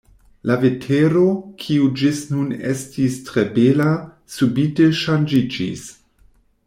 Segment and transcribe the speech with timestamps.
[0.51, 1.25] La vetero,
[1.63, 3.91] kiu ĝis nun estis tre bela,
[4.39, 5.89] subite ŝanĝiĝis.